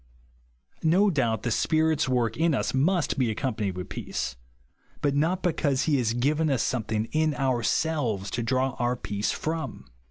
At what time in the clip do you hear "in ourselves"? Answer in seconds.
7.11-8.31